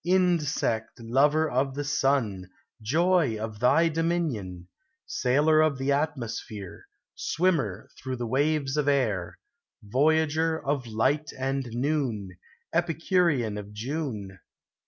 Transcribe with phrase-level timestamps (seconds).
[0.03, 2.49] Insect lover of the sun,
[2.81, 4.67] Joy of thy dominion!
[5.05, 9.37] Sailor of the atmosphere; Swimmer through the waves of air,
[9.83, 12.35] Voyager of light and noon,
[12.73, 14.39] Epicurean of June!